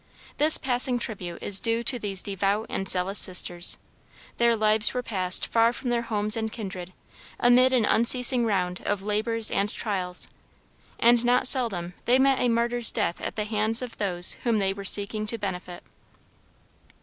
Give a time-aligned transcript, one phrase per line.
[0.37, 3.77] This passing tribute is due to these devout and zealous sisters.
[4.37, 6.91] Their lives were passed far from their homes and kindred,
[7.39, 10.27] amid an unceasing round of labors and trials,
[10.99, 14.73] and not seldom they met a martyr's death at the hands of those whom they
[14.73, 15.83] were seeking to benefit.